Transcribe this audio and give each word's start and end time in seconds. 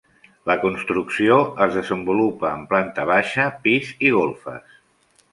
La 0.51 0.53
construcció 0.61 1.35
es 1.65 1.75
desenvolupa 1.79 2.53
en 2.59 2.63
planta 2.71 3.05
baixa, 3.11 3.45
pis 3.67 3.91
i 4.09 4.13
golfes. 4.17 4.81